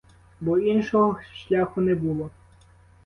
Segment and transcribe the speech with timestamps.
[0.41, 2.29] Бо іншого шляху не було.